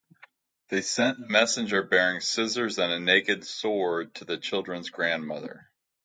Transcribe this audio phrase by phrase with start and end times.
[0.69, 5.69] They sent a messenger bearing scissors and a naked sword to the children's grandmother.